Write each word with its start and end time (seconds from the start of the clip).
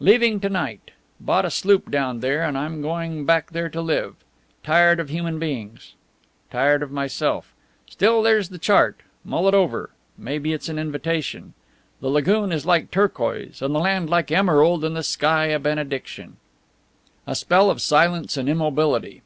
Leaving 0.00 0.40
to 0.40 0.48
night. 0.48 0.92
Bought 1.20 1.44
a 1.44 1.50
sloop 1.50 1.90
down 1.90 2.20
there, 2.20 2.42
and 2.42 2.56
I'm 2.56 2.80
going 2.80 3.26
back 3.26 3.50
there 3.50 3.68
to 3.68 3.82
live. 3.82 4.14
Tired 4.62 4.98
of 4.98 5.10
human 5.10 5.38
beings. 5.38 5.94
Tired 6.50 6.82
of 6.82 6.90
myself. 6.90 7.52
Still, 7.86 8.22
there's 8.22 8.48
the 8.48 8.56
chart. 8.56 9.00
Mull 9.26 9.46
it 9.46 9.52
over. 9.52 9.90
Maybe 10.16 10.54
it's 10.54 10.70
an 10.70 10.78
invitation. 10.78 11.52
The 12.00 12.08
lagoon 12.08 12.50
is 12.50 12.64
like 12.64 12.90
turquoise 12.90 13.60
and 13.60 13.74
the 13.74 13.78
land 13.78 14.08
like 14.08 14.32
emerald 14.32 14.84
and 14.86 14.96
the 14.96 15.02
sky 15.02 15.48
a 15.48 15.58
benediction. 15.58 16.38
A 17.26 17.34
spell 17.34 17.68
of 17.68 17.82
silence 17.82 18.38
and 18.38 18.48
immobility. 18.48 19.20